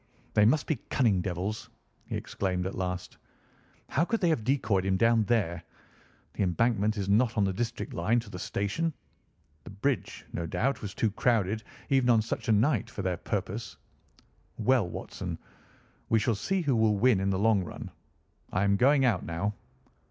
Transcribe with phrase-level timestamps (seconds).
[0.33, 1.69] "They must be cunning devils,"
[2.07, 3.17] he exclaimed at last.
[3.89, 5.61] "How could they have decoyed him down there?
[6.33, 8.93] The Embankment is not on the direct line to the station.
[9.63, 13.77] The bridge, no doubt, was too crowded, even on such a night, for their purpose.
[14.57, 15.37] Well, Watson,
[16.09, 17.91] we shall see who will win in the long run.
[18.51, 19.53] I am going out now!"